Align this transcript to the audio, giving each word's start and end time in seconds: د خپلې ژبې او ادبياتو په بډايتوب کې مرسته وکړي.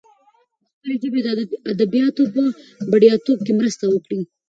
د 0.03 0.71
خپلې 0.77 0.95
ژبې 1.01 1.21
او 1.31 1.37
ادبياتو 1.73 2.23
په 2.33 2.41
بډايتوب 2.89 3.39
کې 3.45 3.53
مرسته 3.59 3.83
وکړي. 3.89 4.19